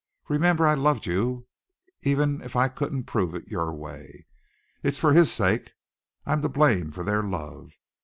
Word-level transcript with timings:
Remember 0.29 0.65
I 0.65 0.73
loved 0.73 1.05
you, 1.05 1.45
even 2.01 2.41
if 2.41 2.55
I 2.55 2.69
couldn't 2.69 3.03
prove 3.03 3.35
it 3.35 3.51
your 3.51 3.71
way. 3.71 4.25
It's 4.81 4.97
for 4.97 5.13
his 5.13 5.31
sake. 5.31 5.73
I'm 6.25 6.41
to 6.41 6.49
blame 6.49 6.89
for 6.89 7.03
their 7.03 7.21
love. 7.21 7.71